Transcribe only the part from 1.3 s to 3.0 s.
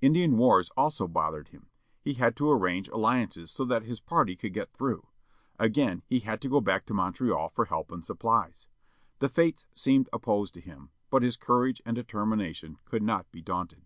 him. He had to arrange